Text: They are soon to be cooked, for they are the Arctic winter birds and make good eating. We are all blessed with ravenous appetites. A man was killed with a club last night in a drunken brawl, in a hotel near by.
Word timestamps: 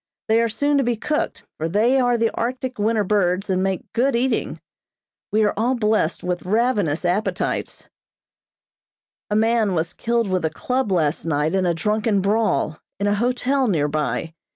They 0.27 0.41
are 0.41 0.49
soon 0.49 0.79
to 0.79 0.83
be 0.83 0.95
cooked, 0.95 1.45
for 1.59 1.69
they 1.69 1.99
are 1.99 2.17
the 2.17 2.31
Arctic 2.33 2.79
winter 2.79 3.03
birds 3.03 3.51
and 3.51 3.61
make 3.61 3.85
good 3.93 4.15
eating. 4.15 4.59
We 5.31 5.43
are 5.43 5.53
all 5.55 5.75
blessed 5.75 6.23
with 6.23 6.41
ravenous 6.41 7.05
appetites. 7.05 7.87
A 9.29 9.35
man 9.35 9.75
was 9.75 9.93
killed 9.93 10.27
with 10.27 10.43
a 10.43 10.49
club 10.49 10.91
last 10.91 11.25
night 11.25 11.53
in 11.53 11.67
a 11.67 11.75
drunken 11.75 12.19
brawl, 12.19 12.79
in 12.99 13.05
a 13.05 13.13
hotel 13.13 13.67
near 13.67 13.87
by. 13.87 14.33